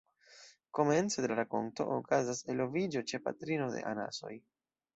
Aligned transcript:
Komence 0.77 1.25
de 1.25 1.29
la 1.31 1.37
rakonto, 1.39 1.87
okazas 1.97 2.43
eloviĝo 2.55 3.05
ĉe 3.13 3.23
patrino 3.29 3.69
de 3.77 3.85
anasoj. 3.95 4.35